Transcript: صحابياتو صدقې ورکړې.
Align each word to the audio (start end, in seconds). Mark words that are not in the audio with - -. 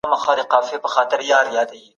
صحابياتو 0.15 0.59
صدقې 0.69 1.31
ورکړې. 1.37 1.81